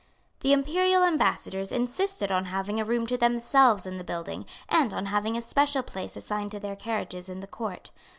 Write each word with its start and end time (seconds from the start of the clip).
The 0.39 0.51
Imperial 0.51 1.03
Ambassadors 1.03 1.71
insisted 1.71 2.31
on 2.31 2.45
having 2.45 2.79
a 2.79 2.83
room 2.83 3.05
to 3.05 3.17
themselves 3.17 3.85
in 3.85 3.99
the 3.99 4.03
building, 4.03 4.47
and 4.67 4.95
on 4.95 5.05
having 5.05 5.37
a 5.37 5.43
special 5.43 5.83
place 5.83 6.15
assigned 6.17 6.49
to 6.53 6.59
their 6.59 6.75
carriages 6.75 7.29
in 7.29 7.39
the 7.39 7.45
court. 7.45 7.91